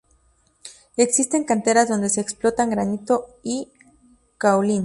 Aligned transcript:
Existen 0.97 1.43
canteras 1.43 1.87
donde 1.87 2.09
se 2.09 2.21
explotan 2.21 2.71
granito 2.71 3.37
y 3.43 3.69
caolín. 4.39 4.79